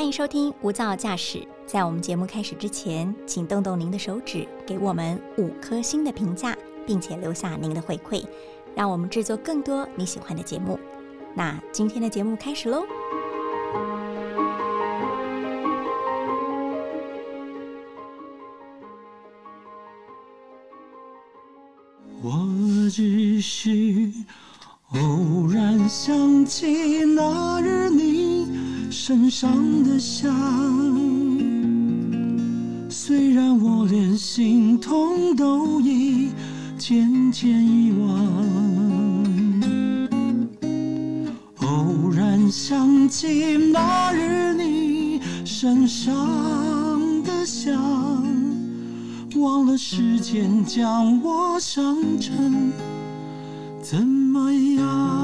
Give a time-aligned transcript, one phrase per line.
[0.00, 1.46] 欢迎收听无噪驾驶。
[1.66, 8.24] 在我们节目开始之前，请动动您的手指，给我们五颗星的评价，并且留下您的回馈，
[8.74, 10.80] 让我们制作更多你喜欢的节目。
[11.34, 12.82] 那今天的节目开始喽！
[22.22, 23.70] 我只是
[24.94, 28.19] 偶然想起那日你
[28.90, 30.34] 身上的香，
[32.88, 36.30] 虽然我连心痛都已
[36.76, 38.08] 渐渐遗忘。
[41.58, 46.12] 偶然想起那日你身上
[47.22, 47.80] 的香，
[49.36, 52.72] 忘了时间将我伤成
[53.80, 55.19] 怎么样。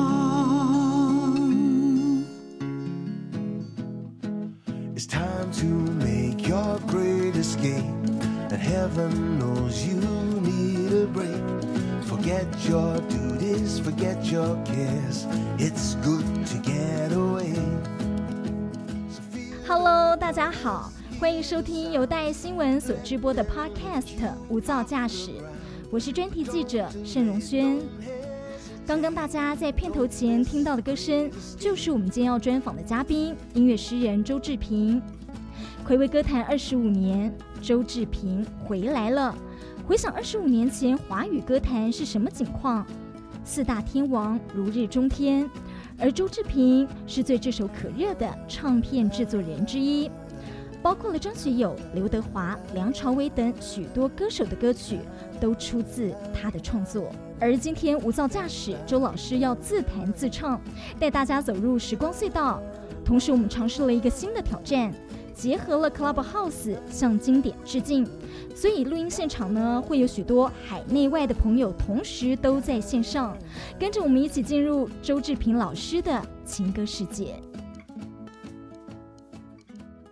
[19.69, 24.03] Hello，大家好，欢迎收听由大爱新闻所直播的 Podcast
[24.49, 25.31] 《无噪驾驶》，
[25.91, 27.79] 我是专题记者盛荣轩。
[28.87, 35.03] 刚刚大家在片头前听到的歌声，就是我们今天要专访的嘉宾——音乐诗人周志平。
[35.87, 37.33] 暌违歌坛二十五年，
[37.67, 39.35] 周志平回来了。
[39.89, 42.87] 回想二十五年前华语歌坛是什么景况？
[43.43, 45.51] 四大天王如日中天，
[45.99, 50.09] 而周志平是最炙手可热的唱片制作人之一，
[50.81, 55.01] 包括了张学友、刘德华、梁朝伟等许多歌手的歌曲
[55.41, 57.11] 都出自他的创作。
[57.41, 60.61] 而今天无噪驾驶，周老师要自弹自唱，
[61.01, 62.63] 带大家走入时光隧道。
[63.05, 64.95] 同时，我们尝试了一个新的挑战，
[65.37, 68.09] 结合了 Clubhouse 向经典致敬。
[68.55, 73.37] 所以录音现场呢，会有许多海内外的朋友同时都在线上，
[73.79, 77.35] 跟着我们一起进入周志平老师的情歌世界。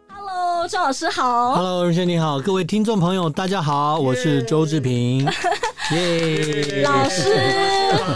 [0.09, 1.55] Hello，周老师好。
[1.55, 5.27] Hello，荣轩你好，各位听众朋友，大家好，我是周志平。
[5.93, 7.29] 耶，老师，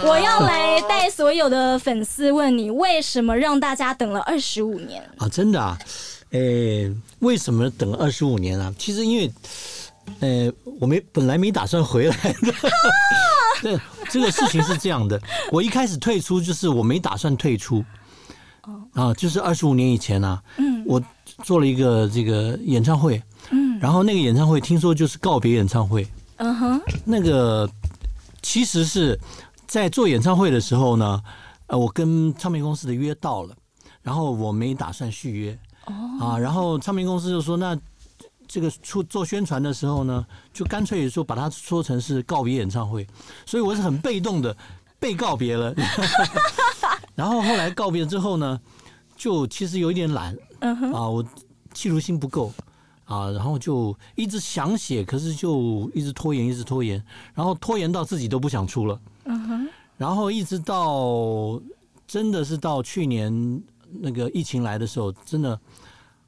[0.03, 5.03] 我要来带所有的粉丝问你，为什么让大家等了二十五年？
[5.17, 5.77] 啊，真的啊，
[6.31, 8.73] 诶，为什么等二十五年啊？
[8.77, 9.31] 其实因为，
[10.19, 12.53] 呃，我没本来没打算回来的。
[13.61, 13.79] 对，
[14.09, 15.19] 这个事情是这样的，
[15.51, 17.83] 我一开始退出就是我没打算退出。
[18.93, 20.83] 啊，就是二十五年以前啊，嗯。
[20.85, 21.01] 我
[21.43, 23.79] 做了一个这个演唱会，嗯。
[23.79, 26.07] 然后那个演唱会听说就是告别演唱会，
[26.37, 27.69] 嗯哼，那个
[28.41, 29.19] 其实是
[29.67, 31.21] 在做演唱会的时候呢，
[31.67, 33.55] 呃，我跟唱片公司的约到了，
[34.01, 36.25] 然后我没打算续约，哦。
[36.25, 37.77] 啊，然后唱片公司就说那。
[38.51, 43.05] 这个出做宣传的时候呢，就干脆说把它说成是告别演唱会，
[43.45, 44.57] 所以我是很被动的
[44.97, 45.71] 被告别了。
[47.13, 48.59] 然后后来告别之后呢，
[49.15, 50.35] 就其实有一点懒
[50.91, 51.23] 啊，我
[51.75, 52.51] 企图心不够。
[53.05, 57.03] 啊，然后就一直想写，可是就一直拖延，一直拖延，
[57.35, 58.99] 然后拖延到自己都不想出了，
[59.95, 61.61] 然后一直到
[62.07, 63.61] 真的是到去年
[63.91, 65.59] 那个疫情来的时候，真的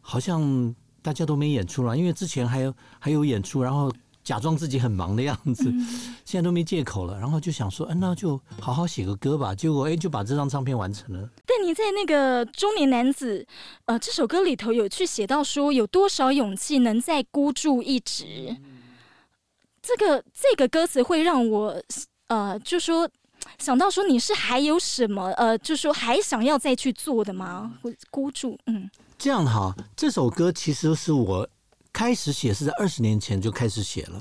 [0.01, 3.91] 好像大家都没演出了，因为之前还有还有演出，然后
[4.23, 5.63] 假装自己很忙的样子，
[6.23, 11.29] 现在都没借口了，然后就想说，嗯、那就好好写个歌吧，结果哎就把这张唱片完成了。
[11.45, 13.45] 但你在那个中年男子，
[13.85, 18.55] 呃，这首歌里头有去写到说，有多少勇气能再孤注一掷？
[19.81, 21.81] 这个这个歌词会让我，
[22.27, 23.09] 呃，就说
[23.57, 27.73] 想到说你是还有什么，呃，就说还想要再去做的吗？
[27.81, 28.89] 或孤注，嗯。
[29.17, 31.47] 这样哈，这首歌其实是我
[31.93, 34.19] 开始写是在二十年前就开始写了，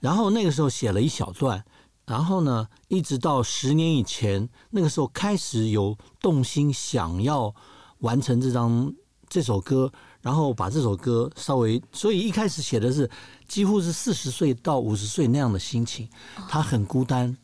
[0.00, 1.64] 然后那个时候写了一小段，
[2.04, 7.54] 然后呢，一直到十年以前，那个时候开始有动心想要
[7.98, 8.92] 完成这张
[9.28, 13.08] 这首歌，然后把这首歌稍微，所以一开始写的是
[13.48, 16.06] 几乎是四十岁到五十岁那样的心情，
[16.48, 17.34] 他很孤单，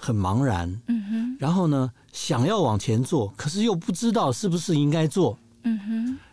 [0.00, 0.80] 很茫然，
[1.38, 5.38] 然后呢，想要往前做，可是又不知道是不是应该做。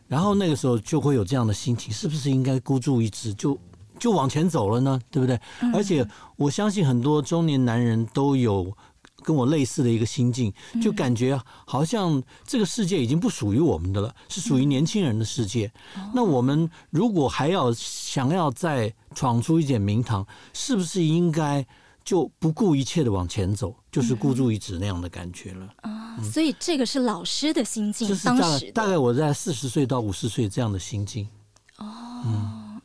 [0.08, 3.56] 然后那个时候就会有这样的心情，是不是应该孤注一掷，就
[4.00, 5.00] 就往前走了呢？
[5.12, 5.40] 对不对？
[5.74, 8.76] 而且我相信很多中年男人都有
[9.22, 10.52] 跟我类似的一个心境，
[10.82, 15.72] 就感觉好像这个世界已经不属于我们的了，是属于年轻人的世界。
[16.14, 21.68] 那我们如果还要想要再闯出一点名堂，是不是应该？
[22.06, 25.68] 就不顾一切的往前走，就是孤注一掷那样的感觉了。
[25.82, 31.28] 啊，所以这个是老师的心境就，是当大概时大概我在四十岁到五十岁这样的心境。
[31.76, 32.24] 哦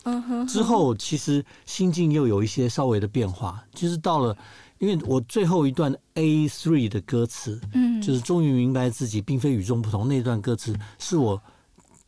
[0.03, 4.37] 嗯哼，之后其实心境又有一些稍微的变化，就是到了，
[4.79, 11.41] 因为我最后一段 A three 的歌词，嗯，就是终于明白自己并非与众不同那段歌词，是我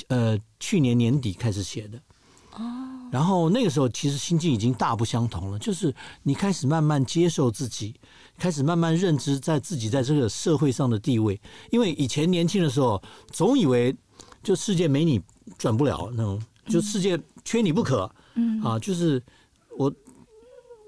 [0.08, 1.98] 呃去年年底开始写的。
[3.06, 7.94] 哦，然后那个时候其实心境已经大不相同了，就是你开始慢慢接受自己，
[8.36, 11.40] 开始慢慢认知在自己在这个社会上的地位。
[11.70, 13.94] 因为以前年轻的时候，总以为
[14.42, 15.20] 就世界没你
[15.58, 18.10] 转不了那种，就世界缺你不可。
[18.34, 19.22] 嗯啊，就是
[19.78, 19.92] 我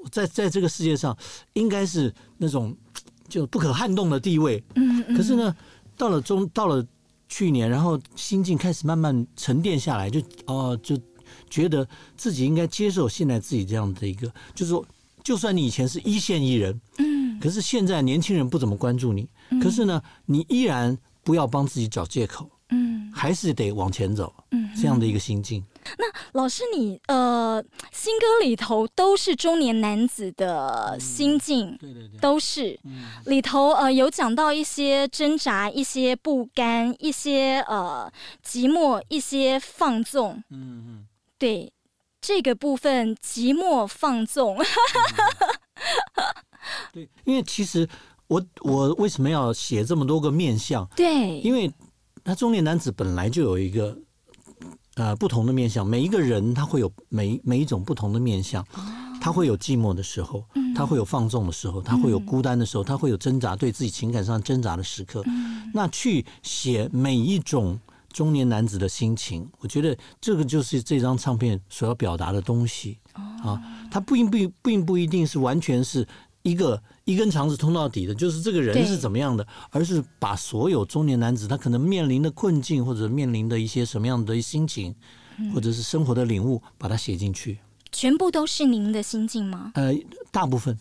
[0.03, 1.17] 我在在这个世界上
[1.55, 2.77] 应该是那种
[3.27, 4.63] 就不可撼动的地位。
[4.75, 5.57] 嗯嗯可是呢，
[5.97, 6.87] 到了中到了
[7.29, 10.95] 去年，然后心境开始慢慢沉淀下来，就哦、就
[11.51, 11.87] 觉得
[12.17, 14.85] 自己应该接受现在自己这样的一个，就是说，
[15.23, 17.39] 就算你以前是一线艺人，嗯。
[17.41, 19.29] 可是现在年轻人不怎么关注你，
[19.63, 22.97] 可是呢，你依然不要帮自己找借口，嗯。
[23.11, 25.65] 还是得往前走，嗯，这样的一个心境。
[25.97, 27.61] 那老师你，呃
[27.91, 32.79] 新歌里头都是中年男子的心境，对对对，都是。
[32.85, 33.05] 嗯。
[33.25, 38.13] 里头呃有讲到一些挣扎、一些不甘、一些呃
[38.47, 40.43] 寂寞、一些放纵。
[40.51, 41.07] 嗯嗯。
[41.39, 41.73] 对
[42.21, 44.59] 这个部分，寂寞放纵，
[46.93, 47.89] 对，因为其实
[48.27, 50.85] 我我为什么要写这么多个面相？
[50.97, 51.73] 对，因为
[52.25, 53.97] 他中年男子本来就有一个
[54.97, 58.67] 呃不同的面相，每一个人他会有每每一种不同的面相，
[59.21, 60.45] 他会有寂寞的时候，
[60.75, 65.23] 他会有放纵的时候，他会有孤单的时候，他会有挣扎对自己情感上挣扎的时刻。
[65.73, 67.79] 那去写每一种。
[68.19, 73.63] 中年男子的心情，我觉得这个就是这张唱片所要表达的东西啊。
[73.89, 76.05] 它并不并不一定是完全是
[76.43, 84.93] 一个一根肠子通到底的，就是这个人是怎么样的，而是把所有中年男子他可能面临的困境或者面临的一些什么样的心情，
[85.55, 87.61] 或者是生活的领悟，把它写进去。
[87.93, 89.71] 全部都是您的心境吗？
[89.77, 89.95] 呃，
[90.33, 90.77] 大部分，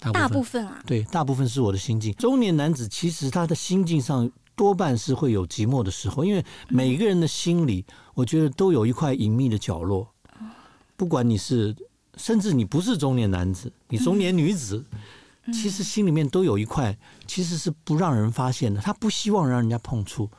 [0.00, 2.12] 大部分，大部分啊，对，大部分是我的心境。
[2.14, 7.84] 中年男子其实他的心境上多半是会有寂寞的时候，因为每个人的心里，
[8.14, 10.08] 我觉得都有一块隐秘的角落。
[10.96, 11.74] 不管你是，
[12.16, 14.84] 甚至你不是中年男子，你中年女子，
[15.46, 16.96] 其实心里面都有一块，
[17.26, 18.80] 其实是不让人发现的。
[18.80, 20.30] 他不希望让人家碰触。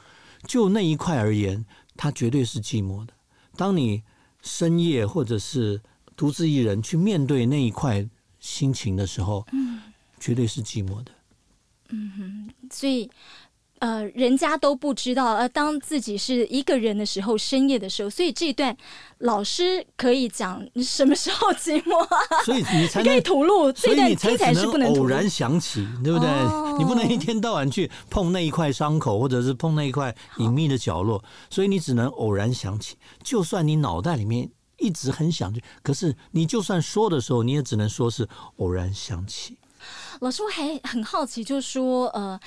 [0.47, 1.65] 就那一块而言，
[1.97, 3.13] 他绝对是寂寞的。
[3.57, 4.03] 当你
[4.41, 5.81] 深夜或者是
[6.15, 8.07] 独自一人去面对那一块
[8.39, 9.45] 心情的时候，
[10.19, 11.11] 绝对是寂寞的。
[11.89, 13.09] 嗯所以。
[13.83, 18.73] 呃，人家都不知道，呃，当自己是一个人的时候，深夜的时候，所以这一段
[19.17, 22.17] 老师可以讲你什么时候寂寞啊？
[22.45, 24.87] 所以你才可以吐露，这段所以你才听起来只是不能。
[24.93, 26.29] 偶然想起，对不对？
[26.29, 32.95] 哦你不能一天到晚去碰那一块伤口，或者是碰那一块隐秘的角落，所以你只能偶然想起。
[33.21, 38.25] 就算你脑袋里面一直很想去，可是你就算说的时候，你也只能说是
[38.55, 39.57] 偶然想起。
[40.21, 42.39] 老师，我还很好奇，就是说，呃，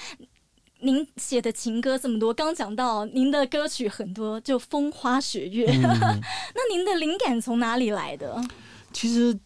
[0.81, 5.83] 您写的情歌这么多，刚讲到您的歌曲很多，就风花雪月，嗯
[6.55, 8.41] 那您的灵感从哪里来的？
[8.93, 9.39] 其实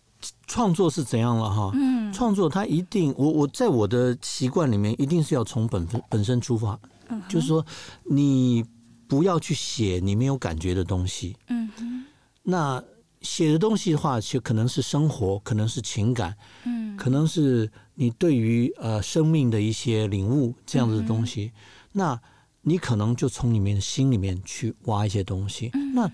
[0.46, 1.70] 创作是怎样了哈？
[1.74, 6.78] 嗯创作它一定，我我在我的习惯里面，一定是要从本分本身出发，
[7.08, 7.64] 嗯就是说
[8.04, 8.64] 你
[9.08, 11.36] 不要去写你没有感觉的东西。
[11.48, 12.04] 嗯哼
[12.42, 12.82] 那
[13.22, 21.52] 写的东西的话，就可能是生活，可能是情感，嗯可能是你对于呃生命的一些领悟这样子的东西。
[21.92, 22.18] 那
[22.62, 25.70] 你可能就从里面心里面去挖一些东西。
[25.94, 26.10] 那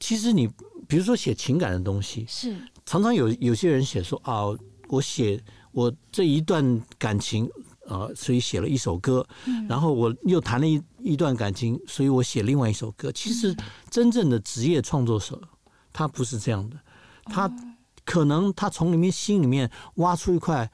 [0.00, 0.48] 其实你
[0.88, 4.42] 比如说写情感的东西，是常常有有些人写说啊，
[4.88, 5.40] 我写
[5.70, 7.48] 我这一段感情。
[7.86, 9.26] 呃，所以写了一首歌，
[9.68, 13.12] 然后我又谈了一一段感情，所以我写另外一首歌。
[13.12, 13.54] 其实
[13.90, 15.38] 真正的职业创作者，
[15.92, 16.78] 他不是这样的，
[17.24, 17.46] 他
[18.02, 20.70] 可能他从里面心里面挖出一块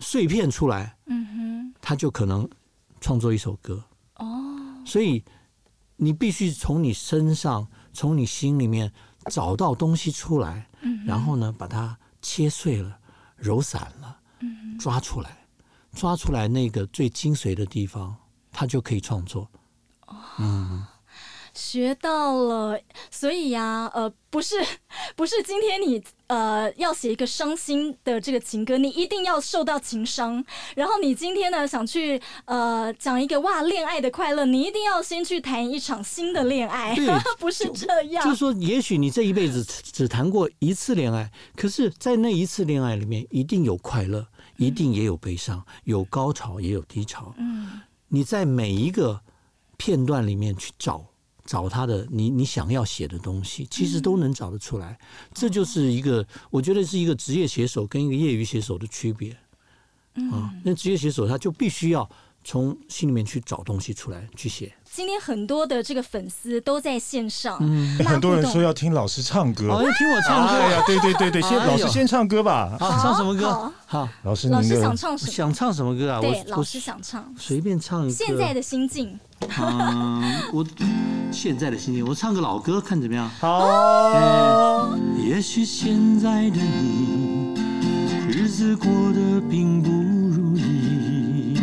[0.00, 1.74] 碎片出来，嗯哼。
[1.80, 2.48] 他就可能
[3.00, 3.82] 创作一首歌。
[4.16, 4.82] 哦。
[4.84, 5.24] 所以
[5.96, 8.92] 你必须从你身上，从你心里面
[9.30, 10.68] 找到东西出来，
[11.06, 12.98] 然后呢，把它切碎了、
[13.36, 14.18] 揉散了，
[14.78, 15.46] 抓出来，
[15.92, 18.16] 抓出来那个最精髓的地方，
[18.50, 19.48] 它就可以创作。
[21.54, 22.80] 学到了，
[23.10, 24.56] 所以呀、呃，不是
[25.16, 30.44] 不是今天你呃要写一个伤心的这个情歌，你一定要受到情伤。
[30.76, 37.06] 然后你今天呢想去呃讲一个哇恋爱的快乐，你一定要先去谈一场新的恋爱对，
[37.38, 38.24] 不是这样。
[38.24, 44.26] 就是说，也许你这一辈子只只谈过一次恋爱，可是，在那一次恋爱里面，一定有快乐，
[44.56, 47.34] 一定也有悲伤，有高潮，也有低潮。
[47.38, 49.20] 嗯，你在每一个
[49.76, 51.04] 片段里面去找
[51.50, 54.96] 找他的你你想要写的东西，其实都能找得出来。
[55.34, 59.36] 这就是一个，我觉得是一个职业写手跟一个业余写手的区别。
[60.30, 62.08] 啊，那职业写手他就必须要
[62.44, 64.72] 从心里面去找东西出来去写。
[64.84, 69.72] 今天很多的这个粉丝都在线上，嗯很多人说要听老师唱歌。
[69.72, 72.76] 哦，要听我唱歌哎呀，对对对对，先哎老师先唱歌吧。
[72.78, 74.08] 好，唱什么歌好？
[74.22, 75.32] 老师老师想唱什么？
[75.32, 76.20] 想唱什么歌啊？
[76.20, 77.34] 对，老师想唱。
[77.36, 78.14] 随便唱一个。
[78.14, 80.64] 现在的心境，嗯，我
[81.30, 83.30] 现在的心情，我唱个老歌，看怎么样？
[83.38, 87.54] 好，也许现在的你，
[88.28, 91.58] 日子过得并不如意。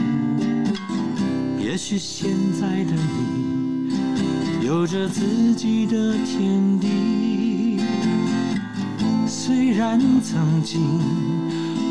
[1.60, 7.80] 也许现在的你，有着自己的天地。
[9.28, 11.00] 虽然曾经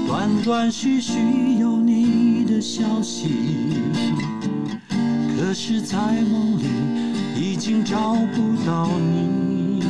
[0.06, 3.28] 断断续续有你的消息，
[5.38, 6.64] 可是，在梦里
[7.36, 9.82] 已经找不到你。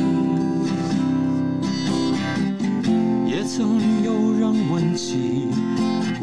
[3.24, 5.46] 也曾有人问起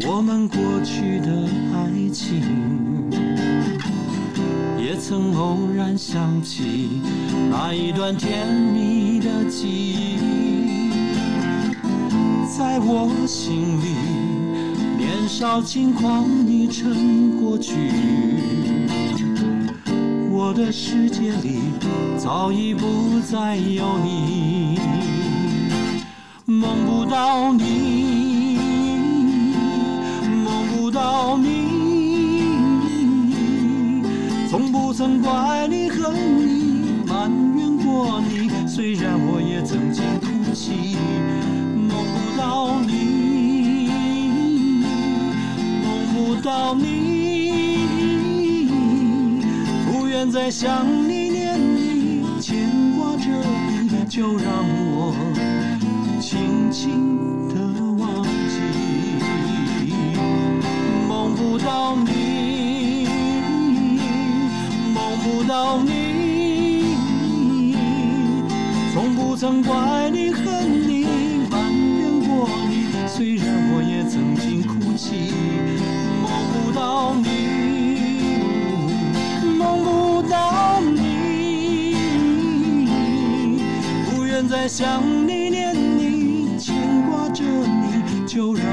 [0.06, 2.44] 我们过去的爱情，
[4.78, 7.02] 也曾偶然想起
[7.50, 10.18] 那一段甜蜜的记忆，
[12.58, 13.96] 在我心里，
[14.98, 17.74] 年少轻狂已成过去。
[20.36, 21.60] 我的世界里
[22.18, 24.80] 早已不再有你，
[26.48, 28.58] 梦不到你，
[30.44, 32.48] 梦不到你，
[34.50, 38.50] 从不曾怪你恨你，埋怨过你。
[38.68, 40.98] 虽然我也曾经哭泣，
[41.78, 44.72] 梦不到你，
[45.84, 47.13] 梦不到你，
[50.24, 52.56] 不愿再想你念你，牵
[52.96, 53.28] 挂着
[53.68, 54.66] 你，就让
[54.96, 55.14] 我
[56.22, 57.56] 轻轻地
[58.02, 58.56] 忘记。
[61.10, 63.06] 梦不到你，
[64.94, 66.96] 梦不到你，
[68.94, 71.04] 从不曾怪你恨你，
[71.52, 71.60] 埋
[72.00, 72.86] 怨过你。
[73.08, 75.34] 虽然我也曾经哭泣，
[76.22, 77.28] 梦不到你，
[79.58, 80.03] 梦不
[84.44, 86.76] 现在想你念你，牵
[87.10, 88.66] 挂着你，就让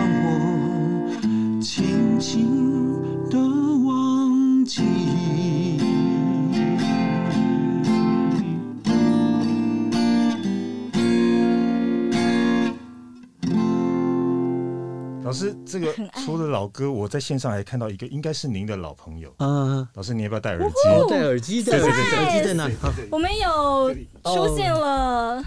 [15.40, 15.90] 师，这个
[16.24, 19.32] 除了老歌，我在线上还看到一个，应该是您的老朋友。
[19.38, 20.74] 嗯，老师，你要不要戴耳机？
[20.98, 22.68] 我戴耳机，戴耳机，耳机在哪
[23.10, 25.42] 我们有出现了，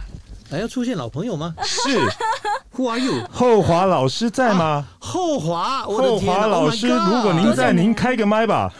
[0.49, 1.99] 还要出现老朋友吗是？
[2.75, 3.23] Who are you？
[3.31, 4.87] 后华老师在吗？
[4.97, 8.73] 后华，我的后华老 Oh 师，如果您在，您开个麦吧。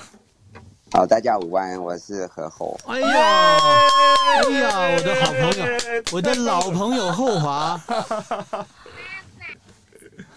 [0.92, 2.76] 好，大家午安，我是何厚。
[2.88, 5.66] 哎呀，哎呀，我的好朋友，
[6.12, 7.80] 我的老朋友后华。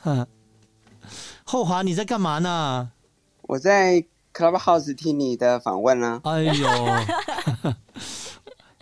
[1.47, 2.91] 嗯，后华你在干嘛呢？
[3.43, 6.67] 我在 Clubhouse 听你的访问呢、哎呦，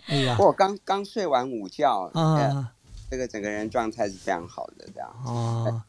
[0.07, 2.71] 哎呀，我刚刚睡完午觉，呃，啊。
[3.07, 5.09] 这个整个人状态是非常好的，这样。
[5.23, 5.81] 哦，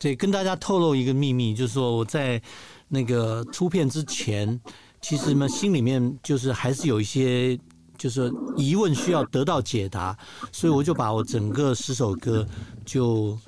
[0.00, 2.42] 对，跟大家透露一个秘密，就是说我在
[2.88, 4.60] 那个出片之前，
[5.00, 7.56] 其实呢心里面就是还是有一些
[7.96, 10.18] 就是疑问需要得到解答，
[10.50, 12.44] 所以我就把我整个十首歌
[12.84, 13.38] 就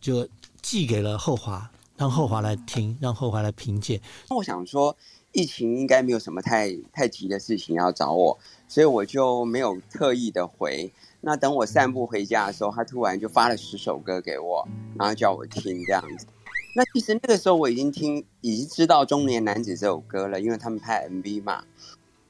[0.00, 0.26] 就
[0.68, 4.00] 寄给了后华，让后华来听，让后华来评鉴。
[4.30, 4.96] 我想说，
[5.30, 10.90] 疫情应该没有什么太太急的事情要找我，所以我就没有特意的回。
[11.20, 16.26] 那等我散步回家的时候，他突然就发了十首歌给我，然后叫我听这样子。
[16.74, 21.62] 那其实那个时候我已经听，已经知道《中年男子》这首歌了，因为他们拍 MV 嘛。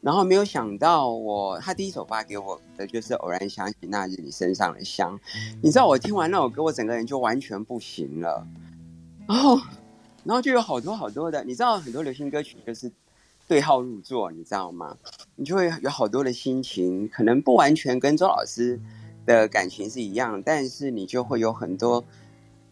[0.06, 5.18] 然后没有想到我，他第一首发给我的就是《偶然想起那日你身上的香》。
[5.60, 8.46] 你知道我听完那首歌，我整个人就完全不行了。
[9.26, 9.60] 然后，
[10.22, 12.88] 然后就有好多好多的，你知道很多流行歌曲就是
[13.48, 14.96] 对号入座，你知道吗？
[15.34, 18.78] 你就会有好多的心情，可能不完全跟周老师
[19.26, 22.04] 的感情是一样，但是你就会有很多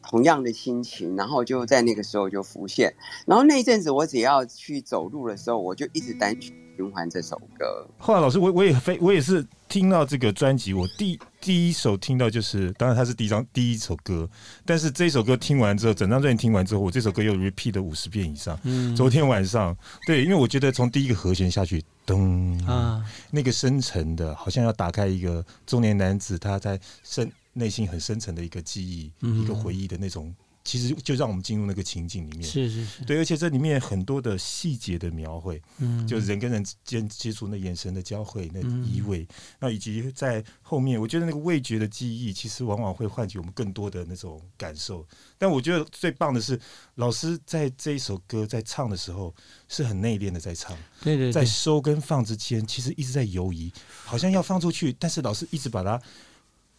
[0.09, 2.95] 同样的心情，然后就在那个时候就浮现。
[3.27, 7.87] 然后那一阵子，我只要去走路的时候，我就一直单曲循环这首歌。
[7.99, 14.29] 后来老师，我我也非我也是听到这个专辑，我第第一首听到就是，当然它是第一张第一首歌，
[14.65, 18.59] 但是这首歌听完之后，整张专辑听完之后，我这首歌又 repeat 了五十遍以上。
[18.65, 19.77] 嗯昨天晚上，
[20.07, 32.43] 对，因为我觉得从第一个和弦下去，噔啊，那个深沉的，好像要打开一个中年男子他在深内心很深沉的一个记忆、嗯一个回忆的那种，其实就让我们进入那个情景里面。
[32.43, 39.27] 是是是，对，而且这里面很多的细节的描绘，嗯，就是人跟人之间接触那眼神的交汇、那嗯依偎，
[39.61, 45.07] 那以及在后面，我觉得那个味觉的记忆，其实往往会唤起我们更多的那种感受。
[45.39, 46.59] 但我觉得最棒的是，
[46.95, 49.35] 老师在这一首歌在唱的时候
[49.69, 51.33] 是很内敛的在唱，在对对。
[51.33, 53.73] 在，收跟放之间，其实一直在游移，
[54.05, 56.01] 好像要放出去，但是老师一直把它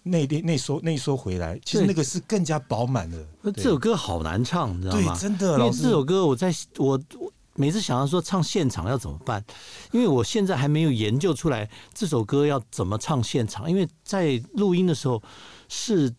[0.07, 3.17] 内敛内缩内缩回来，其实那个是更加饱满的。
[3.41, 5.19] 那这首歌好难唱，你知道吗对，？
[5.19, 9.43] 真的，因为这首歌我在我我每次想要说唱现场要怎么办，
[9.91, 15.21] 因为我现在还没有研究出来这首歌要怎么唱现场，因为在录音的时候
[15.67, 16.13] 是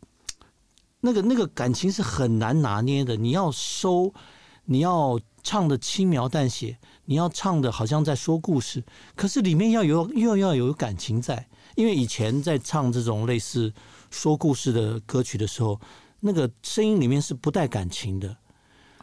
[1.00, 4.12] 那个那个感情是很难拿捏的，你要收，
[4.64, 8.82] 你要唱的轻描淡写，你要唱的好像在说故事，
[9.14, 11.46] 可是里面要有又要有感情在，
[11.76, 13.72] 因为以前在唱这种类似
[14.10, 15.80] 说故事的歌曲的时候，
[16.20, 18.36] 那个声音里面是不带感情的，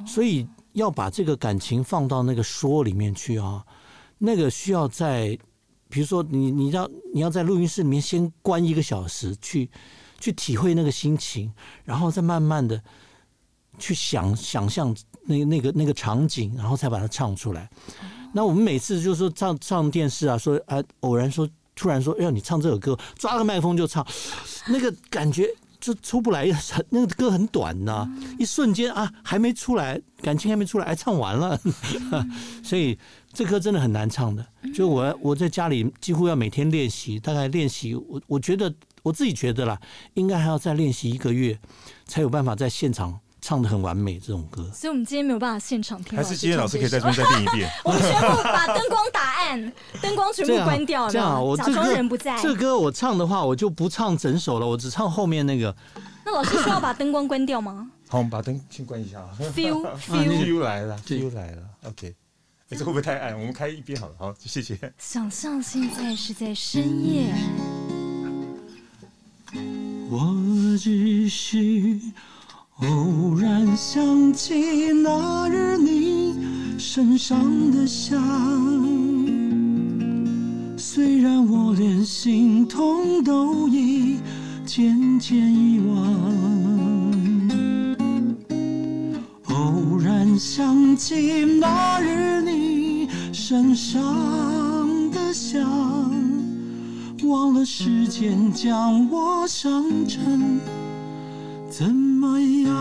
[0.06, 3.63] 所以要把这个感情放到那个说里面去啊，
[4.18, 5.38] 那个需要在，
[5.88, 9.70] 比如说你你要你要在录音室里面先关一个小时去
[10.20, 11.53] 去体会那个心情，
[11.86, 12.82] 然后再慢慢的
[13.77, 17.70] 去想想象那那个那个场景，然后才把它唱出来。
[18.34, 24.06] 那我们每次就是说上上电视啊，说啊偶然说突然说，哎呀你唱这首歌，抓个麦克风就唱，
[24.68, 25.48] 那个感觉
[25.80, 28.08] 就出不来，很那个歌很短呐、
[28.39, 31.60] 一瞬间啊还没出来，感情还没出来，哎唱完了，
[32.63, 32.98] 所以
[33.34, 34.46] 这歌真的很难唱的。
[34.74, 39.80] 就我我在家里几乎要每天练习，大概练习我我觉得我自己觉得啦，
[40.13, 41.60] 应该还要再练习一个月，
[42.06, 44.63] 才有办法在现场唱的很完美这种歌。
[44.73, 46.17] 所以我们今天没有办法现场听。
[46.17, 47.69] 还是今天老师可以在这边再练一遍。
[47.83, 52.41] 我们全部把灯光打暗， 灯光全部关掉，这样啊，我假装人不在。
[52.41, 55.75] 这歌我唱的话，我就不唱整首了，我只唱后面那个。
[56.25, 59.29] 那老师需要把灯光关掉吗 好，我们把灯先关一下啊。
[59.53, 62.15] ？Feel 那 feel，feel 来了对，feel 来了，OK。
[62.70, 63.37] 哎，这会不会太暗？
[63.37, 64.79] 我们开一边好了，好，谢谢。
[64.98, 67.35] 想象现在是在深夜，
[70.09, 72.00] 我只是
[72.81, 76.36] 偶然想起那日你
[76.77, 77.40] 身上
[77.72, 78.20] 的香，
[80.75, 84.18] 虽然我连心痛都已
[84.66, 85.96] 渐渐遗忘。
[89.50, 94.01] 偶然想起那日你身上
[95.12, 95.64] 的香。
[97.24, 100.59] 忘了时间将我伤成
[101.75, 102.75] 怎么样？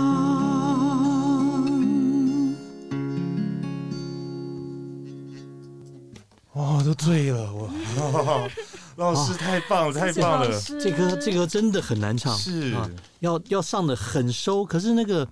[6.53, 7.71] 哇，都醉了，我。
[8.97, 12.75] 老师太棒了，太棒了，这歌这歌真的很难唱，是。
[12.75, 12.87] 啊，
[13.21, 15.27] 要要上的很收，可是那个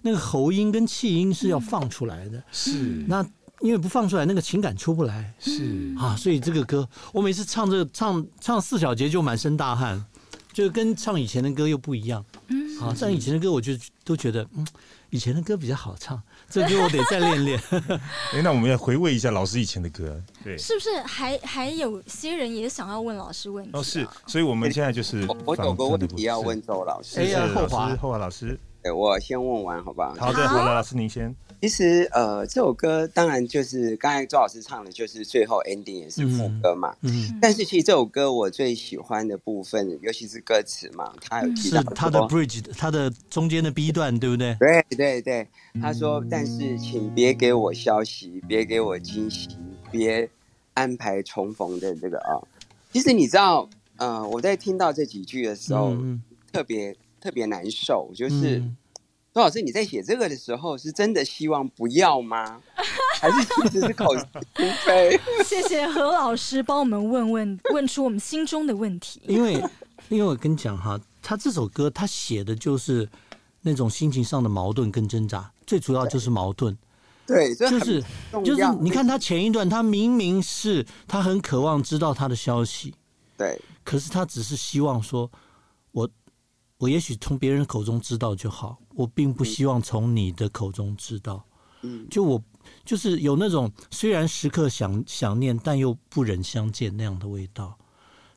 [0.00, 3.04] 那个喉音跟气音是要放出来的，是。
[3.06, 3.22] 那
[3.60, 5.34] 因为不放出来，那个情感出不来。
[5.38, 10.02] 是，啊，所以这个歌我每次唱这个唱唱四小节就满身大汗，
[10.52, 12.24] 就跟唱以前的歌又不一样，
[12.80, 13.72] 啊，唱以前的歌我就
[14.04, 14.66] 都觉得嗯，
[15.10, 17.60] 以前的歌比较好唱，这歌我得再练练。
[18.34, 21.00] 哎，那我们要回味一下老师以前的歌，对，是不是？
[21.02, 23.80] 还还有些人也想要问老师问题、啊？
[23.80, 26.62] 哦是，所以我们现在就是我我有个问题要问是。
[26.66, 30.26] 周老师，哎呀是后华老师，后华老师，哎我先问完好吧好？
[30.26, 36.92] 好的，好了，老师您先，其实呃，这首歌当然就是刚才周老师唱的，就是最后 ending 也是副歌嘛。
[37.02, 44.56] 嗯，但是其实这首歌我最喜欢的部分，尤其是歌词嘛，他有提到是他的 bridge，他的中间的 B 段，对不对？
[44.58, 45.46] 对对对，
[45.80, 49.50] 他说：“但是请别给我消息，别给我惊喜，
[49.92, 50.28] 别
[50.74, 52.42] 安排重逢的这个啊。”
[52.92, 56.20] 其实你知道，呃，我在听到这几句的时候，嗯
[56.52, 58.58] 特别特别难受，就是。
[58.58, 58.76] 嗯
[59.34, 62.60] 周老师，你在写这个的时候，是真的希望不要吗？
[63.18, 64.20] 还是其实是口是
[64.56, 65.18] 心非？
[65.42, 69.22] 谢谢何老师帮我们问问问出我们心中的问题。
[69.26, 69.54] 因为
[70.10, 73.08] 因为我跟你讲哈，他这首歌他写的就是
[73.62, 76.76] 那种心情上的矛盾跟挣扎，最主要就是矛盾，
[77.26, 78.04] 对，就是
[78.44, 82.94] 就是你看他前一段，他明明是他很渴望知道他的消息，
[83.38, 85.30] 对可是他只是希望说，
[85.92, 86.06] 我
[86.76, 91.44] 我也许从别人口中知道就好，我并不希望从你的口中知道。
[91.82, 92.40] 嗯就我
[92.84, 97.76] 就是有那种虽然时刻想想念，但又不忍相见那样的味道。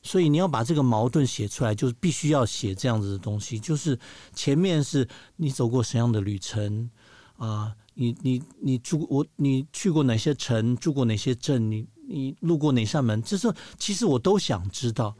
[0.02, 3.60] 所以你要把这个矛盾写出来，就是必须要写这样子的东西。
[3.60, 3.98] 就是
[4.34, 6.90] 前面是你走过什么样的旅程
[7.38, 15.14] 啊、你你你住我你去过哪些城，住过哪些镇，你你路过哪扇门，这是其实我都想知道。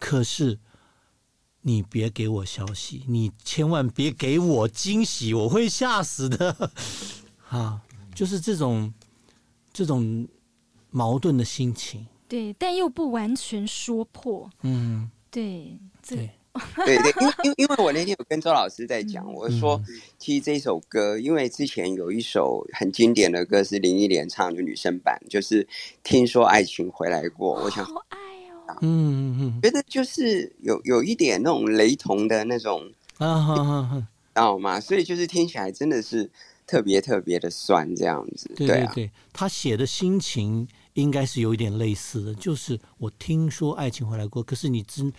[0.00, 0.58] 可是
[1.62, 6.70] 你别给我消息，你千万别给我惊喜，我会吓死的。
[7.48, 7.80] 啊，
[8.14, 8.92] 就是这种
[9.72, 10.26] 这种
[10.90, 12.06] 矛盾的心情。
[12.28, 14.50] 对，但又不完全说破。
[14.62, 16.30] 嗯，对，这对，
[16.84, 25.68] 对 对，因为因为因为我那天有跟周老师在讲，我说嗯其实这首歌，因为之前有一首很经典的歌是林忆莲唱的女生版，就是
[26.02, 27.86] 听说爱情回来过，我想
[28.74, 28.88] 好爱哦。
[28.90, 34.80] 嗯嗯觉得就是有有一点那种雷同的那种，嗯啊哈哈哈，知道吗？
[34.80, 36.30] 所以就是听起来真的是
[36.66, 45.12] 特别特别的酸这样子，啊，对对对，他写的心情应该是有一点类似的，就是我听说爱情回来过，可是你真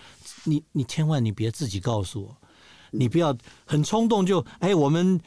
[0.46, 2.38] 你你千万你别自己告诉我，
[2.92, 5.20] 你不要很冲动就哎我们。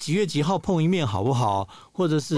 [0.00, 1.68] 几月几号碰一面好不好？
[1.92, 2.34] 或者是，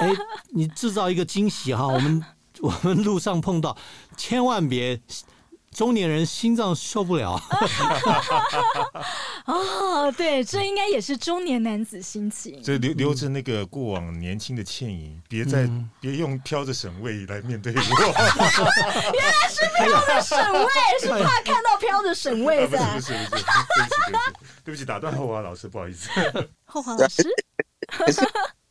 [0.00, 0.10] 哎，
[0.54, 2.24] 你制造一个惊喜哈，我们
[2.62, 3.76] 我们路上碰到，
[4.16, 5.00] 千万别，
[5.74, 7.38] 中年人心脏受不了。
[9.44, 12.62] 哦，对，这应该也是中年男子心情。
[12.62, 17.78] 就留留着那个过往年轻的倩影，别再嗯别用飘着省位来面对我。
[17.80, 20.68] 原来是飘着省位
[21.00, 23.00] 是怕看到飘着省位啊不是不。
[23.00, 23.40] 是不是，对不起对不起
[24.64, 26.10] 对不起，打断后华老师，不好意思。
[26.64, 27.22] 后华老师，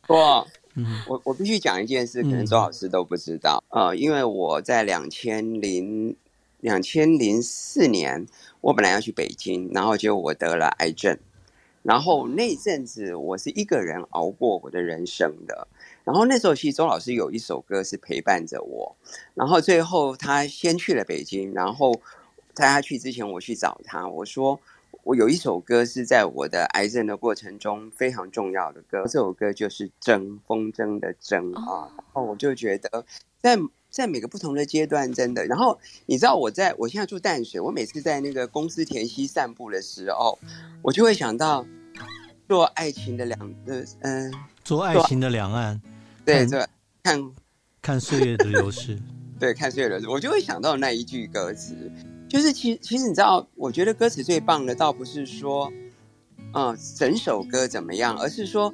[0.08, 0.46] 我
[0.76, 1.02] 嗯。
[1.08, 2.46] 我我必须讲一件事，可能嗯。
[2.46, 6.14] 周老师都不知道，呃，因为我在两千零
[6.60, 8.26] 两千零四年，
[8.60, 11.18] 我本来要去北京，然后结果我得了癌症，
[11.82, 15.68] 然后那一阵子我是一个人熬过我的人生的。
[16.04, 18.94] 然后那时候其实周老师有一首歌是陪伴着我，
[19.34, 21.92] 然后最后他先去了北京，然后
[22.54, 24.58] 在他去之前，我去找他，我说
[25.06, 31.86] 我有一首歌是在我的癌症的过程中非常重要的歌，这首歌就是“筝”风筝的“筝”啊。
[31.96, 33.04] 然后我就觉得
[33.40, 33.56] 在
[33.88, 40.36] 在每个不同的阶段，真的，然后你知道我在我现在住淡水，我每次在那个公司田溪散步的时候，
[40.82, 41.64] 我就会想到
[42.48, 45.80] 做爱情的两呃嗯、做爱情的两岸，
[46.24, 46.66] 看对对，
[47.04, 47.32] 看
[47.80, 48.98] 看岁月的流逝。
[49.38, 51.76] 对，看岁月流逝，我就会想到那一句歌词，
[52.28, 55.72] 就是其其实你知道，我觉得歌词最棒的，倒不是说，
[56.54, 58.72] 嗯、整首歌怎么样，而是说，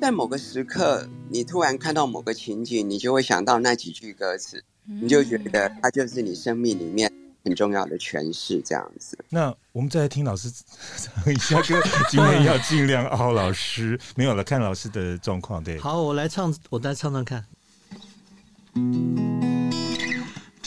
[0.00, 7.10] 在某个时刻，你突然看到某个情景，你就会想到那几句歌词，你就觉得它就是你生命里面
[7.44, 9.16] 很重要的诠释，这样子。
[9.28, 10.50] 那我们再来听老师
[10.96, 15.62] 唱 一下歌，今天要尽量凹老师，没有了，看老师的状况。
[15.62, 17.44] 对，好，我来唱，我来唱唱看。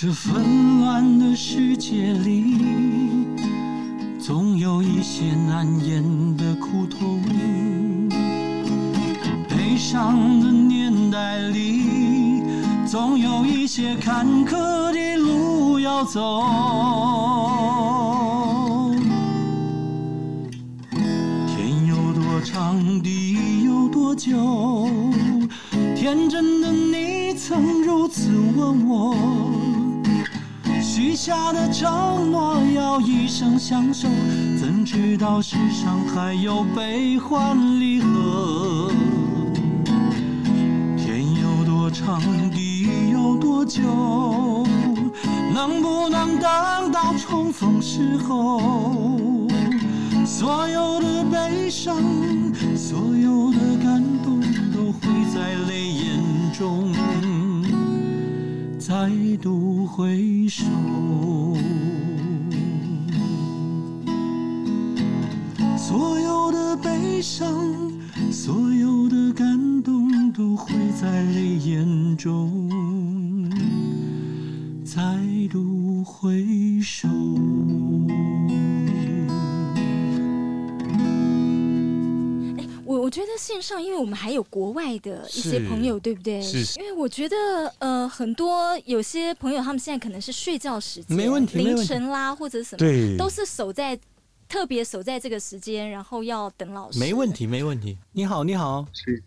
[0.06, 2.58] 这纷乱的世界里，
[4.20, 6.04] 总有一些难言
[6.36, 7.22] 的苦痛；
[9.48, 12.44] 悲伤的年代里，
[12.86, 16.44] 总有一些坎坷的路要走。
[21.48, 24.89] 天有多长，地有多久？
[25.96, 29.16] 天真的你曾如此问我，
[31.26, 34.10] 下的承诺要一生相守，
[34.60, 38.92] 怎知道世上还有悲欢离合？
[40.98, 44.68] 天有多长，地有多久？
[45.54, 49.48] 能不能等到重逢时候？
[50.26, 51.96] 所有的悲伤，
[52.76, 54.42] 所有的感动，
[54.74, 56.92] 都会在泪眼中
[58.86, 59.10] 再
[59.41, 60.65] 度回首。
[65.78, 67.48] 所有的悲伤，
[68.30, 72.69] 所有的感动，都会在泪眼中
[74.84, 75.02] 再
[75.50, 76.46] 度回
[76.82, 77.08] 首。
[83.13, 86.41] 觉得线上，因为我们还有国外的一些朋友，对不对？
[86.41, 87.36] 是是因为我觉得
[87.78, 93.97] 呃，很多有些朋友他们现在可能是睡觉时间，没问题凌晨啦或者什么，对，都是守在
[94.49, 96.99] 特别守在这个时间，然后要等老师。
[96.99, 97.32] 没问。
[97.32, 97.97] 题，没问题。
[98.12, 99.21] 你好，你好，是，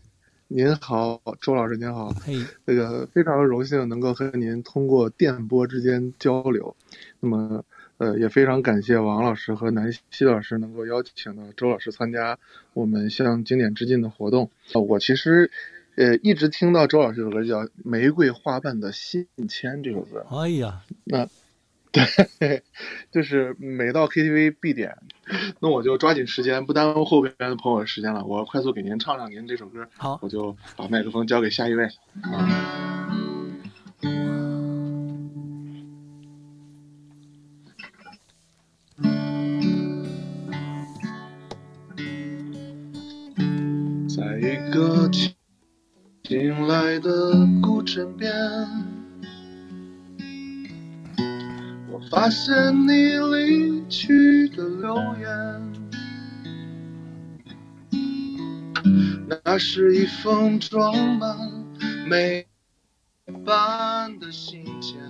[0.49, 6.75] 您好，周老师您好，嘿，那个非常荣幸能够和您通过电波之间交流。
[7.21, 7.65] 那么，
[7.99, 12.39] 呃，也非常感谢王老师和南希老师能够邀请到周老师参加
[12.75, 14.51] 我们向经典致敬的活动。
[14.75, 15.51] 呃，我其实，
[15.97, 21.27] 呃，一直听到周老师这首歌叫《玫瑰花瓣的信签》这首歌，哎呀，那
[22.39, 22.63] 对，
[23.11, 24.99] 就是每到 KTV 必点，
[25.61, 31.89] 那我就抓紧时间，不耽误后边的朋友的时间了，我快速给您唱唱您这首歌，好，我就把麦克风交给下一位。
[44.39, 45.11] 一个
[46.25, 48.33] 醒来的古镇边，
[51.91, 52.55] 我发现
[52.87, 55.73] 你离去的留言。
[59.45, 61.37] 那是一封装满
[62.07, 62.47] 美
[63.45, 65.01] 般的信件，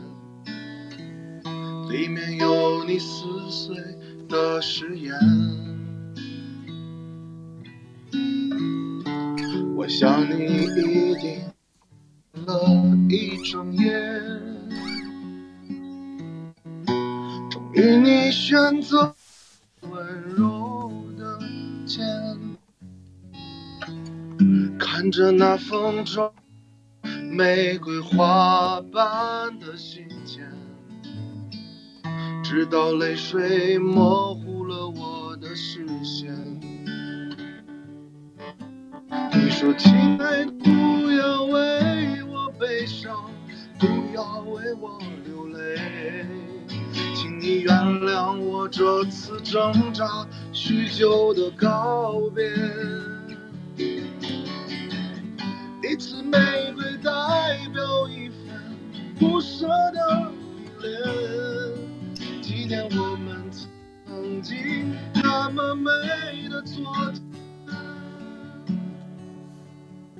[1.90, 3.76] 里面有你撕碎
[4.28, 5.65] 的誓言。
[9.86, 11.44] 我想你一定
[12.44, 12.60] 了
[13.08, 13.92] 一整夜，
[17.48, 19.14] 终于你选择
[19.82, 21.38] 温柔的
[21.86, 22.04] 肩，
[24.76, 26.32] 看着那封装
[27.30, 30.40] 玫瑰花瓣的信笺，
[32.42, 34.45] 直到泪水模糊
[39.38, 43.30] 你说：“亲爱的，不要为我悲伤，
[43.78, 46.26] 不要为我流泪，
[47.14, 52.44] 请你原谅我这次挣扎许久的告别。
[55.88, 56.38] 一次玫
[56.74, 57.10] 瑰代
[57.72, 58.74] 表一份
[59.18, 67.22] 不舍的依恋，纪念我们曾经那么美的昨天。”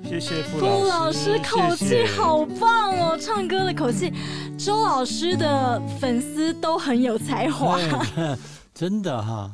[0.07, 4.13] 谢谢傅傅老师，师口气好棒哦，唱歌的口气，
[4.57, 7.77] 周老师的粉丝都很有才华。
[8.15, 8.37] 哎
[8.73, 9.51] 真的哈，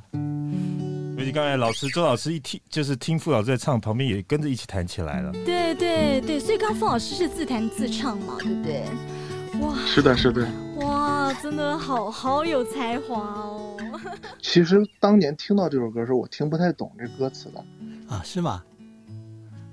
[1.18, 5.32] 尤其刚才老师周老师一听，就是听傅老师在唱，旁边也跟着一起弹起来了。
[5.44, 8.86] 对对对，所以刚刚傅老师是自弹自唱嘛，对不对？
[9.60, 10.48] 哇是的，是的。
[10.82, 13.76] 哇，真的好好有才华哦。
[14.40, 17.64] 其实当年听到这首歌的时候，我听不太懂这歌词的。
[18.14, 18.62] 啊，是吗？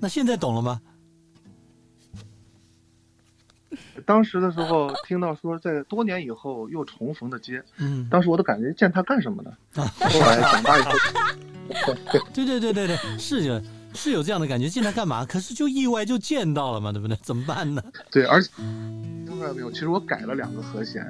[0.01, 0.81] 那现在懂了吗？
[4.05, 9.51] 当时的时候听到说在多年以后又重逢的街，嗯，当时我都感觉见他干什么呢？
[9.75, 10.91] 后来长大以后，
[12.33, 13.61] 对对对对对，是有
[13.93, 15.23] 是有这样的感觉，见他干嘛？
[15.23, 17.15] 可是就意外就见到了嘛，对不对？
[17.21, 17.81] 怎么办呢？
[18.09, 19.71] 对，而且听出来没有？
[19.71, 21.09] 其实我改了两个和弦，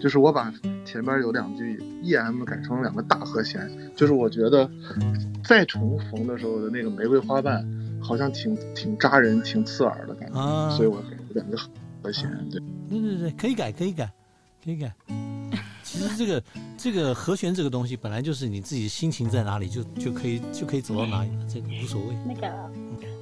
[0.00, 0.52] 就是我把
[0.84, 4.70] 前面有两句 E M 改成两个大和弦，就是我觉得
[5.44, 7.62] 再重逢的时候的那个玫瑰花瓣，
[8.00, 11.58] 好像挺挺扎人、挺刺耳的感觉，啊，所以我改了两个
[12.02, 12.30] 和弦。
[12.50, 14.10] 对，对对对，可以改，可以改，
[14.64, 14.92] 可以改。
[15.82, 16.42] 其实这个
[16.76, 22.14] 这个和弦这个东西，本来就是你自己心情在哪里，就就可以就可以走到哪里了，这个无所谓。
[22.26, 22.70] 那个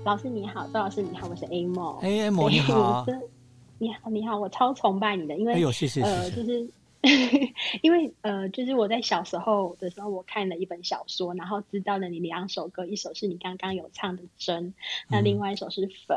[0.04, 1.96] 老师你好，赵老师你好，我是 A 梦。
[2.02, 3.06] A M 你好
[3.78, 6.42] 你好你好，我超崇拜你的，因为哎呦，谢谢呃，谢谢。
[6.42, 6.68] 就是
[7.82, 14.72] 因为呃，就是我在小时候的时候，我看了一本小说，然后知道了你两首歌，一首是你刚刚有唱的《真》，
[15.08, 16.16] 那嗯另外一首是《粉》，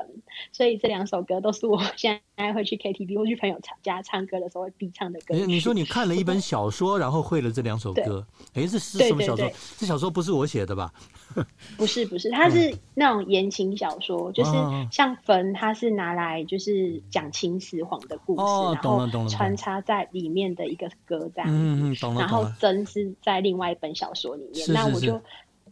[0.51, 5.35] 所以这两首歌都是我 现在会去 KTV 或去朋友家唱歌的时候会必唱的歌。
[5.35, 9.51] 你说你看了一本 小说，然后会了这两首歌，哎，这是什么小说？
[9.77, 10.91] 这小说不是我写的吧？
[11.77, 21.47] 不是不是，它是那种言情小说，就是哦像坟，它是拿来就是讲秦始皇的故事，哦然后穿插在里面的一个歌这样。
[21.49, 22.45] 嗯嗯，懂了然后。
[22.59, 25.21] 真是在另外一本小说里面，是是是那我就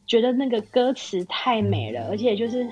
[0.05, 2.65] 觉得那个歌词太美了，而且就是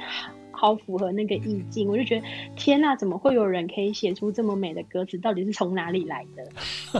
[0.55, 5.17] 好符合那个意境，我就觉得天呐，怎么会有人可以写出这么美的歌词？
[5.17, 6.43] 到底是从哪里来的？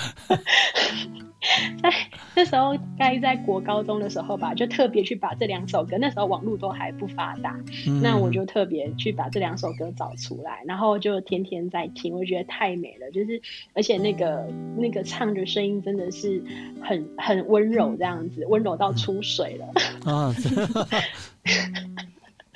[1.82, 1.90] 在
[2.36, 13.42] 那时候，该在国高中的时候吧，就特别去把这两首歌，那时候网络都还不发达，嗯那我就特别去把这两首歌找出来，然后就天天在听，我觉得太美了，就是
[13.74, 16.40] 而且那个那个唱的声音真的是
[16.80, 19.66] 很很温柔，这样子温柔到出水了。
[20.10, 20.32] 啊，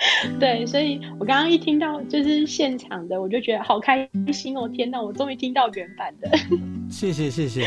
[0.38, 4.68] 对，所以我刚刚一听到就是现场的，我就觉得好开心哦！
[4.68, 6.30] 天哪，我终于听到原版的，
[6.90, 7.66] 谢谢谢谢，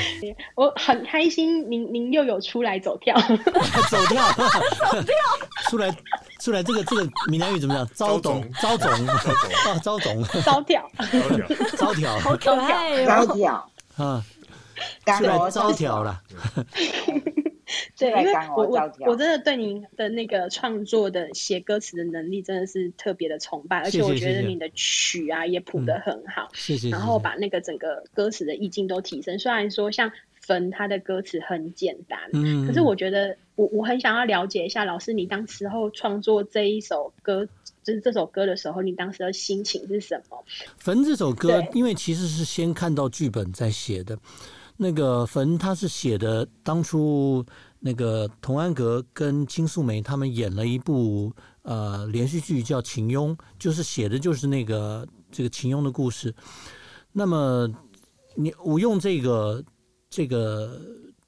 [0.55, 1.69] 我很开心。
[1.69, 3.15] 您您又有出来走跳，
[3.89, 5.15] 走跳走跳，
[5.69, 5.95] 出来
[6.39, 7.87] 出来，这个这个闽南语怎么讲？
[7.93, 8.89] 招总招总
[9.83, 11.47] 招总招跳，高调
[11.77, 13.35] 招跳好可爱高哦！
[13.35, 14.23] 调，啊，
[15.17, 16.21] 出来招跳了。
[17.97, 26.89] 对，因为我我我真的对您的那个创作的写歌词的能力真的是特别的崇拜，而且我觉得你的曲啊也谱得嗯很好，谢谢。
[26.89, 29.37] 然后把那个整个歌词的意境都提升。
[29.37, 30.11] 虽然说像
[30.41, 37.47] 坟它的歌词很简单，嗯，可是我觉得我我很想要了解一下老师，你当时候创作这一首歌，
[37.83, 40.43] 就是这首歌的时候，你当时的心情是什么？
[40.77, 44.17] 《坟》这首歌，因为其实是先看到剧本再写的。
[44.81, 47.45] 那个《坟》他是写的，当初
[47.79, 56.35] 那个童安格跟金素梅他们演了一部呃连续剧叫《秦庸》，就是写的就是那个这个秦庸的故事。
[57.11, 57.69] 那么
[58.35, 59.63] 你我用这个
[60.09, 60.79] 这个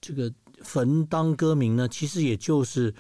[0.02, 2.94] 这个坟当歌名呢，其实也就是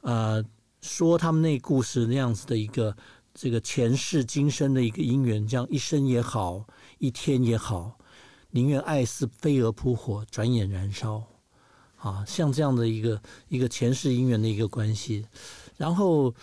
[0.00, 0.44] 呃
[0.80, 2.96] 说他们那故事那样子的一个
[3.32, 6.66] 这个前世今生的一个姻缘，这样一生也好，
[6.98, 7.98] 一天也好，
[8.50, 11.22] 宁愿爱似飞蛾扑火，转眼燃烧。
[11.96, 15.26] 啊，像这样的一个一个前世姻缘的一个关系，
[15.76, 16.34] 然后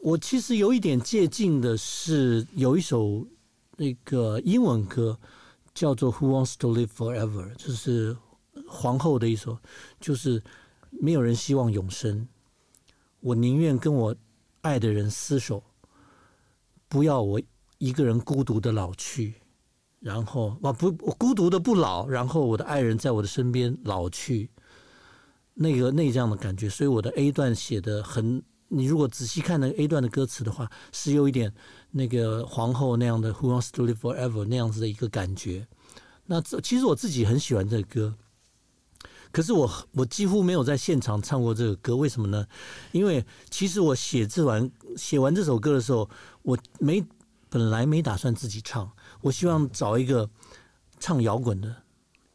[0.00, 3.26] 我其实有一点借鉴的是有一首
[3.76, 5.18] 那个英文歌
[5.74, 8.16] 叫做《Who Wants to Live Forever》，就是
[8.68, 9.58] 皇后的一首，
[9.98, 10.42] 就是
[10.90, 12.28] 没有人希望永生，
[13.20, 14.14] 我宁愿跟我
[14.60, 15.62] 爱的人厮守，
[16.88, 17.40] 不要我
[17.78, 19.34] 一个人孤独的老去。
[19.98, 24.48] 然后我不我孤独的不老，然后我的爱人在我的身边老去，
[25.58, 31.50] 那个那这样的感觉，所以我的 A 段写的很，你如果仔细看那个 A 段的歌词的话，是有一点
[31.92, 35.66] 那个皇后那样的 Who wants to live forever 那样子的一个感觉。
[36.26, 38.14] 那这其实我自己很喜欢这个歌，
[39.32, 42.46] 可是我我几乎没有在现场唱过这个歌，为什么呢？
[42.92, 46.10] 因为其实我写这完写完这首歌的时候，
[46.42, 47.02] 我没
[47.48, 48.92] 本来没打算自己唱，
[49.22, 50.28] 我希望找一个
[50.98, 51.74] 唱摇滚的、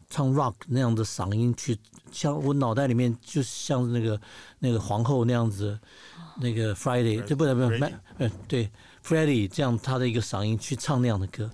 [0.09, 1.77] 唱 rock 那样的嗓音去，
[2.11, 4.19] 像我脑袋里面就像那个
[4.59, 5.79] 那个皇后那样子，
[6.37, 7.55] 那个 Friday 对不能？
[7.55, 8.71] 不是 Freddie 呃对
[9.03, 11.49] Freddie 这样他的一个嗓音去唱那样的歌，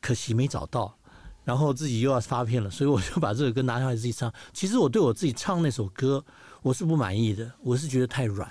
[0.00, 0.96] 可惜没找到。
[1.44, 4.32] 然后自己又要发片了，所以我就把这首歌拿下来自己唱。
[4.54, 6.24] 其实我对我自己唱那首歌，
[6.62, 8.50] 我是不满意的，我是觉得太软。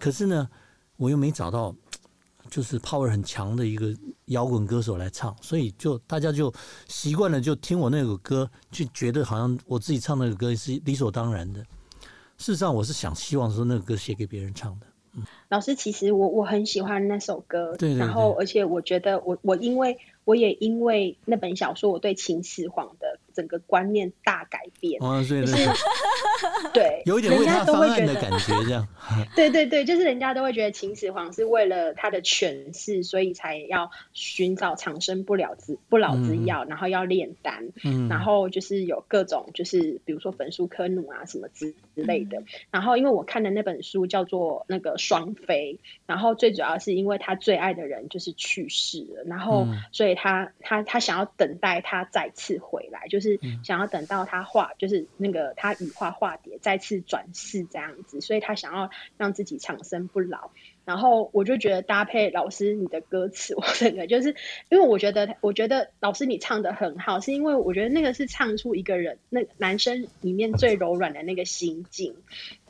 [0.00, 0.48] 可是呢，
[0.96, 1.72] 我又没找到
[2.50, 3.94] 就是 power 很强的一个
[4.26, 6.52] 摇滚歌手来唱，所以就大家就
[6.88, 11.60] 习惯了，就听我那首歌，就觉得好像我自己唱那个歌是理所当然的。
[12.36, 14.86] 事实上，我是想希望说那个歌写给别人唱的。
[15.14, 25.00] 嗯老师，其实我我很喜欢那首歌，对对然后而且我觉得我我因为我也因为那本小说，我对秦始皇的整个观念大改变。
[25.00, 25.46] 就是
[26.74, 28.88] 对，有一点为他人家都方案的会觉得感觉，这样。
[29.36, 42.42] 对对对，就是人家都会觉得秦始皇是为了他的权势，所以才要寻找长生不了之不老之药，然后要炼丹，嗯，然后就是有各种就是比如说焚书坑儒啊什么之之类嗯的。
[42.72, 60.50] 然后因为我看的那本书叫做那个双飞，然后最主要是因为他最爱的人就是去世了，然后嗯所以他他他想要等待他再次回来，就是嗯想要等到他化就是那个他羽化化蝶再次转世这样子，所以他想要让自己长生不老。
[60.84, 64.34] 然后我就觉得搭配老师你的歌词， 我整个就是
[64.70, 72.14] 因为我觉得，我觉得老师你唱的很好，是因为我觉得那个是唱出一个人那男生里面最柔软的那个心境，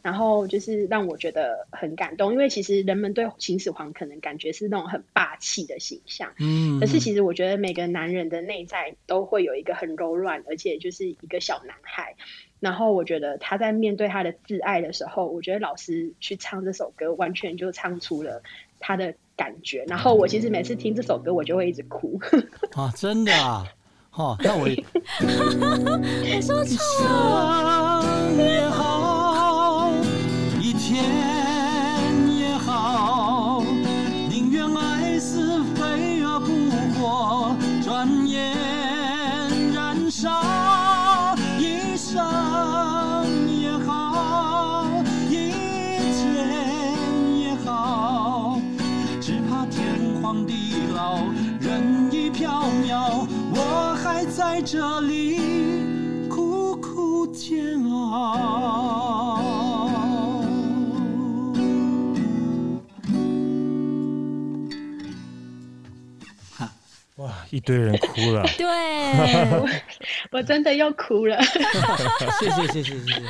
[0.09, 2.33] 然后就是让我觉得很感动。
[2.33, 12.15] 因为其实人们对秦始皇可能感觉是那种很霸气的形象，嗯，可是其实我觉得每个男人的内在都会有一个很柔软，而且就是一个小男孩。
[12.59, 18.43] 然后我觉得他在面对他的挚爱的时候，我觉得老师去唱这首歌，完全就唱出了
[18.81, 19.85] 他的感觉。
[19.87, 22.19] 然后我其实每次听这首歌，我就会一直哭。
[22.75, 23.65] 啊，真的啊，
[24.11, 24.67] 哦，那我我
[26.43, 28.88] 说一唱生也好，
[30.89, 31.05] 天
[32.35, 33.63] 也好，
[34.31, 36.47] 宁愿爱似飞蛾扑
[36.95, 38.57] 火，转眼
[39.75, 41.37] 燃烧。
[41.59, 42.25] 一生
[43.61, 44.87] 也好，
[45.29, 45.51] 一
[46.17, 48.59] 天也好，
[49.21, 49.85] 只怕天
[50.23, 51.19] 荒地老，
[51.61, 55.39] 人已飘渺，我还在这里
[56.31, 59.58] 苦苦煎熬。
[67.19, 68.45] 哇，一堆人哭了。
[68.57, 68.67] 对，
[70.31, 71.37] 我真的又哭了。
[72.41, 73.23] 谢谢谢谢谢谢。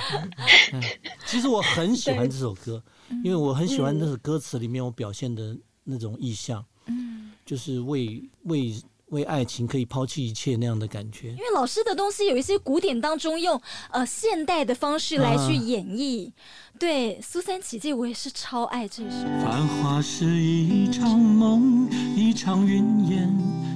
[0.73, 0.83] 嗯，
[1.27, 2.83] 其实我很喜欢这首歌，
[3.25, 8.75] 因为我很喜欢那首歌词里面我表现的那种意象，嗯就是为为
[9.11, 11.37] 为爱情可以抛弃一切那样的感觉因。
[11.37, 16.31] 为老师的东西有一些古典当中用呃现代的方式来去演绎。
[16.79, 19.27] 对，苏三起解我也是超爱这首。
[19.43, 23.29] 繁华是一场梦，一场云烟，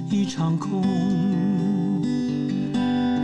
[0.09, 0.81] 一场空。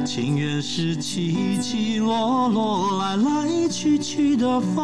[0.06, 4.84] 情缘是起起落落，来来去去的风。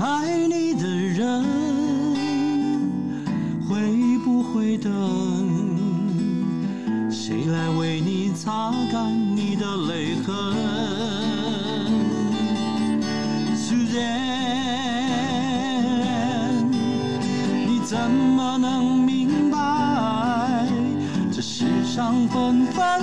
[0.00, 1.44] 爱你的人
[3.68, 4.07] 会不
[4.68, 4.92] 会等？
[7.10, 10.34] 谁来为你擦干你的泪痕
[13.56, 13.96] 苏珊
[17.66, 20.66] 你怎么能明白？
[21.32, 23.00] 这世上纷纷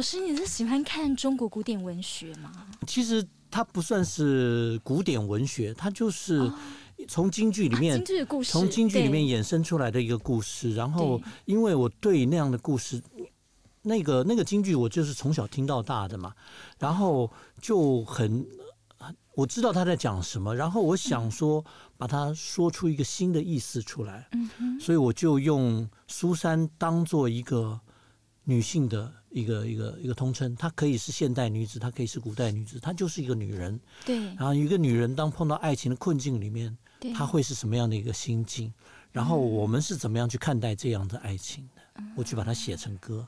[0.00, 2.50] 老师，你是喜欢看中国古典文学吗？
[2.86, 6.50] 其实它不算是古典文学，它就是
[7.06, 10.74] 从京剧里面、啊京剧的故事从京剧里面衍生出来的一个故事。
[10.74, 12.98] 然后，因为我对那样的故事，
[13.82, 16.32] 那个那个京剧我就是从小听到大的嘛，
[16.78, 17.30] 然后
[17.60, 18.46] 就很。
[19.34, 21.62] 我知道他在讲什么，然后我想说
[21.98, 27.78] 把它说出一个新的意思出来，嗯，所以我就用苏珊当做一个
[28.44, 33.78] 女性的一个一个一个通称，她可以是现代女子，她可以是古代女子，她就是一个女人。
[34.04, 36.76] 对然后一个女人当碰到爱情的困境里面，
[37.14, 38.72] 她会是什么样的一个心境？
[39.12, 41.82] 然后我们是怎么样去看待这样的爱情的？
[41.98, 43.26] 嗯我去把它写成歌。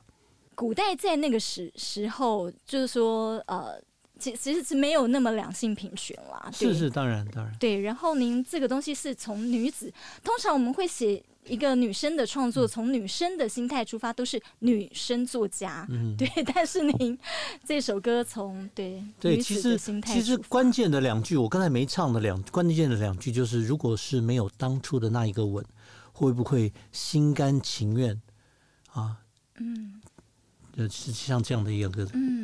[0.55, 3.79] 古代在那个时时候，就是说呃，
[4.19, 6.51] 其其实是没有那么两性平权啦。
[6.53, 7.55] 是是，当然当然。
[7.59, 9.93] 对，然后您这个东西是从女子，
[10.23, 12.53] 通常我们会写一个女生的创嗯。
[12.53, 15.87] 作，从女生的心态出发，都是女生作家。
[15.91, 17.19] 嗯，对， 但是您
[17.65, 25.65] 这首歌从对对，其实其实关键的两句，我刚才没唱的两关键的两句，就是如果是没有当初的那一个吻，
[26.13, 28.21] 会不会心甘情愿？
[28.93, 29.19] 啊？
[29.59, 30.01] 嗯。
[30.75, 32.43] 就是像这样的一个嗯。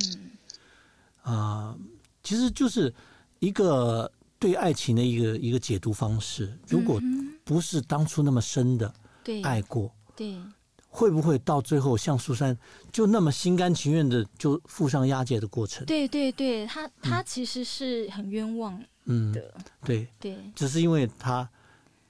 [1.22, 1.76] 啊、
[2.22, 2.92] 其实就是
[3.38, 6.58] 一个对爱情的一个一个解读方式。
[6.66, 8.92] 如果嗯不是当初那么深的
[9.42, 10.36] 爱过，对。
[10.90, 12.56] 会不会到最后像苏珊
[12.92, 15.86] 就那么心甘情愿的就付上押解的过程？
[15.86, 20.36] 对对对，他他其实是很冤枉嗯，的，对，对。
[20.54, 21.48] 只是因为他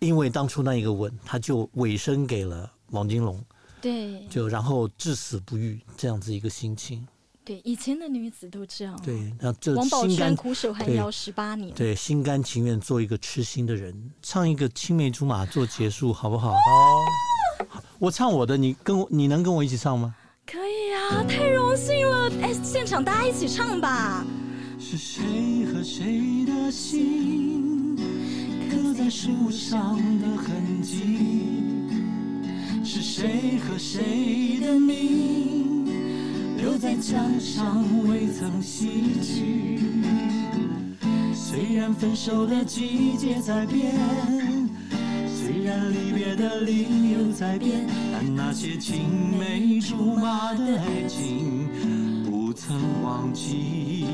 [0.00, 3.40] 因为当初那一个吻，他就委身给了王金龙，
[3.80, 4.26] 对。
[4.26, 7.06] 就然后至死不渝这样子一个心情。
[7.48, 11.74] 对，以前的女子都这样。，对，那这王宝心甘钏苦守寒窑十八年。
[11.74, 16.52] 对心甘情愿做一个痴心的人，唱一个青梅竹马做结束，好不好？
[16.52, 20.14] 好，我唱我的，你跟我，你能跟我一起唱吗？
[20.44, 22.30] 可以啊，太荣幸了！
[22.42, 24.26] 哎，现场大家一起唱吧。
[24.78, 25.24] 是谁
[25.72, 27.96] 和谁的心
[28.70, 31.16] 刻在树上的痕迹？
[32.84, 35.67] 是谁和谁的名
[36.58, 39.78] 留在墙上未曾洗去？
[41.32, 43.94] 虽然分手的季节在变，
[45.26, 51.68] 虽然离别的理由在变，但那些青梅竹马的爱情
[52.24, 54.04] 不曾忘记。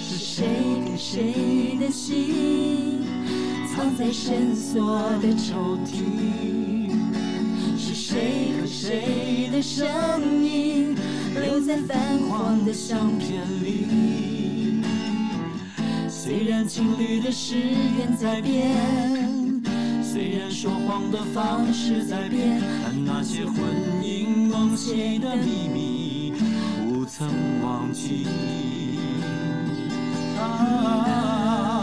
[0.00, 0.46] 是谁
[0.84, 3.01] 给谁的心
[3.74, 6.90] 藏在深锁的抽屉？
[7.78, 9.88] 是谁和谁的声
[10.44, 10.94] 音
[11.34, 14.82] 留在泛黄的相片里？
[16.08, 18.76] 虽然情侣的誓言在变，
[20.02, 23.54] 虽然说谎的方式在变，但那些婚
[24.02, 26.34] 姻梦碎的秘密
[26.88, 27.26] 不曾
[27.62, 28.26] 忘记。
[30.38, 31.81] 啊，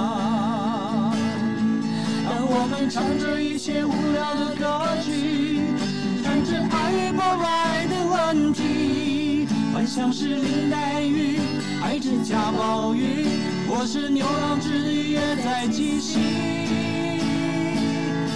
[2.69, 5.61] 们唱着一些无聊的歌曲，
[6.23, 11.39] 谈着爱不爱的问题，幻想是林黛玉
[11.83, 13.25] 爱着贾宝玉，
[13.67, 16.19] 或是牛郎织女也在继续。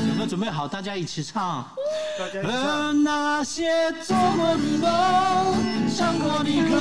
[0.10, 0.68] 有没有准备好？
[0.68, 1.66] 大家一起唱。
[2.18, 2.88] 大家一起唱。
[2.90, 4.90] 而那些做过的梦、
[5.96, 6.76] 唱过的歌、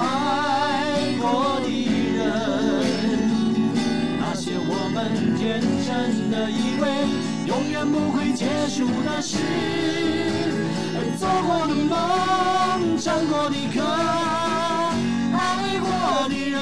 [0.00, 1.68] 爱过的
[6.30, 6.88] 的以为
[7.46, 9.38] 永远不会结束的事，
[11.18, 13.82] 做过的梦，唱过的歌，
[15.32, 16.58] 爱过的人，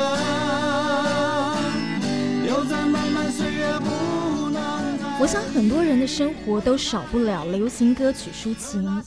[5.18, 9.02] 我想很多人的生活都少不了流行歌曲抒情。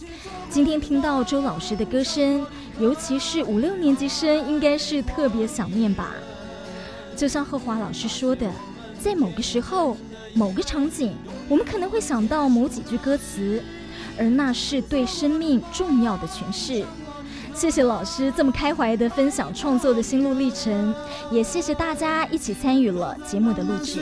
[0.49, 2.45] 今天听到周老师的歌声，
[2.79, 6.15] 尤其是五六年级生，应该是特别想念吧。
[7.15, 8.51] 就像贺华老师说的，
[8.99, 9.95] 在某个时候、
[10.33, 11.13] 某个场景，
[11.47, 13.61] 我们可能会想到某几句歌词，
[14.17, 16.85] 而那是对生命重要的诠释。
[17.53, 20.95] 谢谢老师这么开怀的分享创作的心路历程，
[21.29, 24.01] 也谢谢大家一起参与了节目的录制。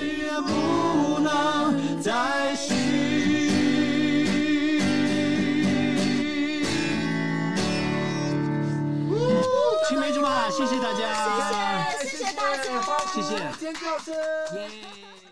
[9.90, 12.64] 青梅竹马，谢谢大家，谢谢谢谢大家。
[13.16, 13.30] 谢谢。
[13.58, 14.14] 尖叫声。
[14.56, 14.70] 耶